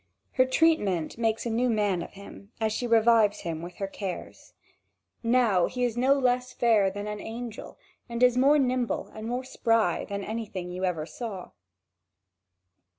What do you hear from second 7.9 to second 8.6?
and is more